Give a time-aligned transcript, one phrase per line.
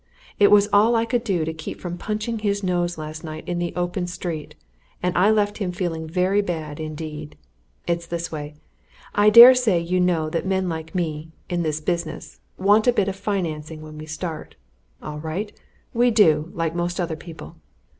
[0.39, 3.59] It was all I could do to keep from punching his nose last night in
[3.59, 4.55] the open street,
[5.03, 7.37] and I left him feeling very bad indeed!
[7.85, 8.55] It's this way
[9.13, 13.09] I dare say you know that men like me, in this business, want a bit
[13.09, 14.55] of financing when we start.
[15.03, 15.55] All right!
[15.93, 17.57] we do, like most other people.